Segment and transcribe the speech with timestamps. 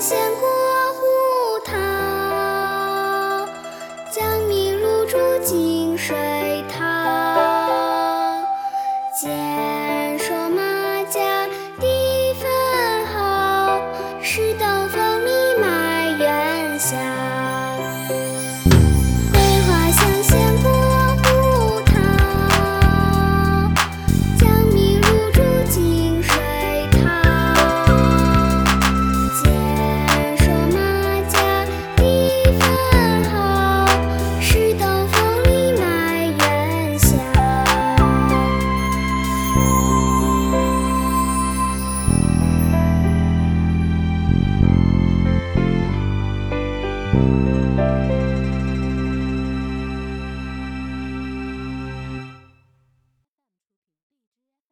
[0.00, 0.48] 闲过
[0.94, 1.00] 胡
[1.64, 1.72] 桃，
[4.12, 6.57] 将麋鹿逐进水。